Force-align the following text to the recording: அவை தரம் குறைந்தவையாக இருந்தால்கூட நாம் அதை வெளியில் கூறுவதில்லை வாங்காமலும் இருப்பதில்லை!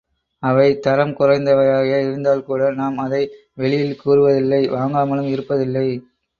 அவை 0.43 0.69
தரம் 0.79 1.13
குறைந்தவையாக 1.13 1.91
இருந்தால்கூட 1.99 2.71
நாம் 2.73 2.97
அதை 2.97 3.21
வெளியில் 3.55 4.01
கூறுவதில்லை 4.01 4.61
வாங்காமலும் 4.69 5.31
இருப்பதில்லை! 5.31 5.87